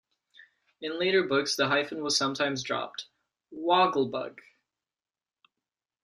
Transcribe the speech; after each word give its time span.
In 0.81 0.97
later 0.99 1.21
books 1.27 1.55
the 1.55 1.67
hyphen 1.67 2.01
was 2.01 2.17
sometimes 2.17 2.63
dropped: 2.63 3.05
"Wogglebug". 3.53 4.39